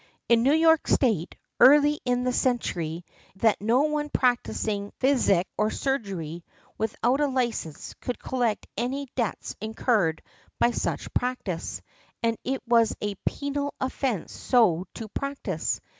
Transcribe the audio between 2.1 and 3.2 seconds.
the century, it was